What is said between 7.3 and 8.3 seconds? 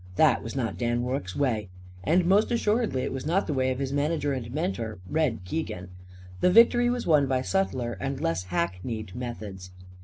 subtler and